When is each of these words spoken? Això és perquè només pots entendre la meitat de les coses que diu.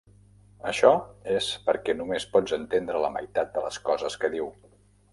Això 0.71 0.89
és 1.33 1.51
perquè 1.69 1.95
només 2.01 2.27
pots 2.33 2.57
entendre 2.59 3.05
la 3.07 3.15
meitat 3.21 3.55
de 3.59 3.67
les 3.69 3.83
coses 3.91 4.23
que 4.25 4.37
diu. 4.39 4.55